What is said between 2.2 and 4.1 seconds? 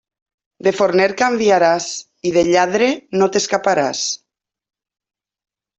i de lladre no t'escaparàs.